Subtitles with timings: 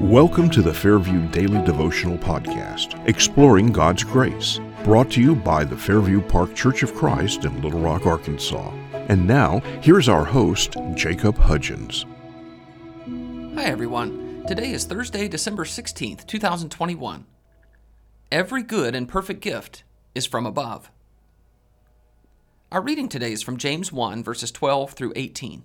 [0.00, 5.76] Welcome to the Fairview Daily Devotional Podcast, exploring God's grace, brought to you by the
[5.76, 8.70] Fairview Park Church of Christ in Little Rock, Arkansas.
[9.08, 12.06] And now, here's our host, Jacob Hudgens.
[13.56, 14.44] Hi, everyone.
[14.46, 17.26] Today is Thursday, December 16th, 2021.
[18.30, 19.82] Every good and perfect gift
[20.14, 20.92] is from above.
[22.70, 25.64] Our reading today is from James 1, verses 12 through 18.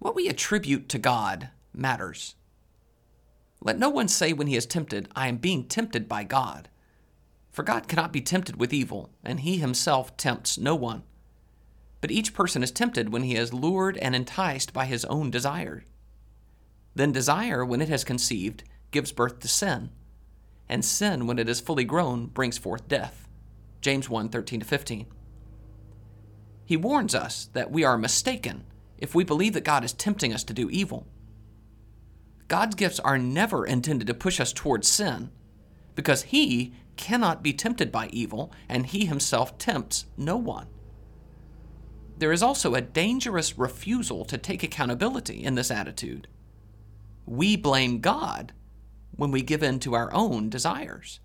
[0.00, 2.34] what we attribute to God matters.
[3.60, 6.70] Let no one say when he is tempted, I am being tempted by God.
[7.52, 11.02] For God cannot be tempted with evil, and he himself tempts no one.
[12.00, 15.84] But each person is tempted when he is lured and enticed by his own desire.
[16.94, 19.90] Then desire, when it has conceived, gives birth to sin,
[20.66, 23.28] and sin, when it is fully grown, brings forth death.
[23.82, 25.06] James 1 13 15.
[26.64, 28.64] He warns us that we are mistaken
[29.00, 31.06] if we believe that God is tempting us to do evil.
[32.48, 35.30] God's gifts are never intended to push us towards sin
[35.94, 40.66] because He cannot be tempted by evil and He Himself tempts no one.
[42.18, 46.28] There is also a dangerous refusal to take accountability in this attitude.
[47.24, 48.52] We blame God
[49.16, 51.20] when we give in to our own desires.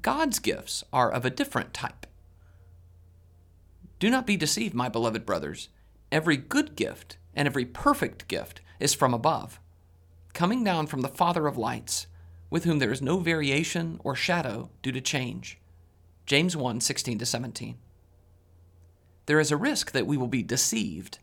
[0.00, 2.06] God's gifts are of a different type.
[3.98, 5.70] Do not be deceived, my beloved brothers.
[6.12, 9.58] Every good gift and every perfect gift is from above,
[10.34, 12.06] coming down from the Father of lights,
[12.50, 15.58] with whom there is no variation or shadow due to change.
[16.26, 17.76] James 1 16 17.
[19.26, 21.18] There is a risk that we will be deceived,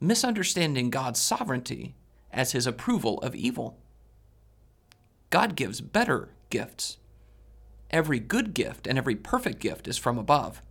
[0.00, 1.96] misunderstanding God's sovereignty
[2.32, 3.78] as his approval of evil.
[5.30, 6.98] God gives better gifts.
[7.90, 10.62] Every good gift and every perfect gift is from above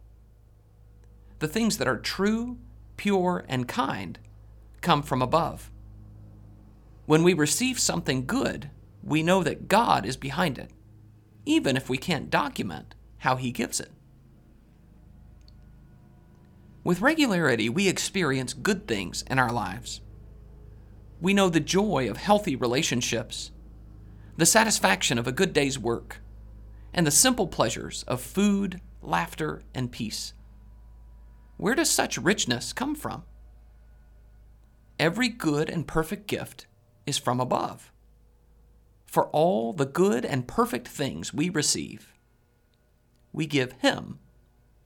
[1.40, 2.58] the things that are true,
[2.98, 4.20] pure, and kind
[4.82, 5.72] come from above.
[7.06, 8.70] When we receive something good,
[9.04, 10.72] we know that God is behind it,
[11.46, 13.92] even if we can't document how He gives it.
[16.84, 20.02] With regularity, we experience good things in our lives.
[21.20, 23.52] We know the joy of healthy relationships,
[24.38, 26.22] the satisfaction of a good day's work,
[26.94, 30.34] and the simple pleasures of food, laughter, and peace.
[31.58, 33.24] Where does such richness come from?
[35.00, 36.68] Every good and perfect gift
[37.06, 37.92] is from above.
[39.06, 42.14] For all the good and perfect things we receive,
[43.32, 44.20] we give Him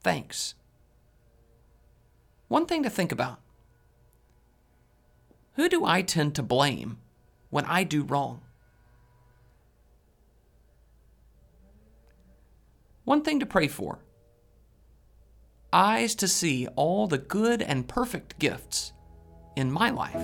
[0.02, 0.54] thanks.
[2.48, 3.40] One thing to think about
[5.54, 6.98] who do I tend to blame
[7.50, 8.42] when I do wrong?
[13.04, 13.98] One thing to pray for
[15.72, 18.92] eyes to see all the good and perfect gifts
[19.56, 20.20] in my life.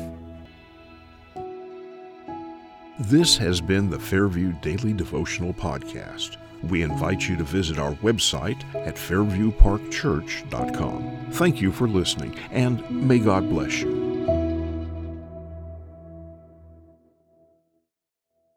[2.99, 6.39] This has been the Fairview Daily Devotional Podcast.
[6.63, 11.27] We invite you to visit our website at fairviewparkchurch.com.
[11.33, 13.96] Thank you for listening, and may God bless you.